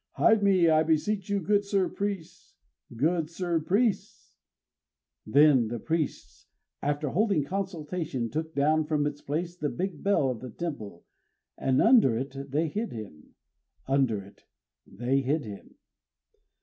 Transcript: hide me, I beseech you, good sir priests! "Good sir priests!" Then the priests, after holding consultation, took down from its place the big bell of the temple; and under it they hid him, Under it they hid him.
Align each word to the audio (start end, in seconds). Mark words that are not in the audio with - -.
hide 0.13 0.41
me, 0.41 0.67
I 0.67 0.81
beseech 0.81 1.29
you, 1.29 1.39
good 1.39 1.63
sir 1.63 1.87
priests! 1.87 2.55
"Good 2.95 3.29
sir 3.29 3.59
priests!" 3.59 4.35
Then 5.27 5.67
the 5.67 5.77
priests, 5.77 6.47
after 6.81 7.09
holding 7.09 7.43
consultation, 7.43 8.27
took 8.31 8.55
down 8.55 8.85
from 8.85 9.05
its 9.05 9.21
place 9.21 9.55
the 9.55 9.69
big 9.69 10.01
bell 10.01 10.31
of 10.31 10.39
the 10.39 10.49
temple; 10.49 11.05
and 11.55 11.79
under 11.79 12.17
it 12.17 12.35
they 12.49 12.67
hid 12.67 12.91
him, 12.91 13.35
Under 13.87 14.19
it 14.23 14.45
they 14.87 15.21
hid 15.21 15.45
him. 15.45 15.75